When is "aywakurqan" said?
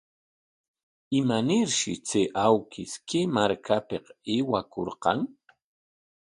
4.31-5.19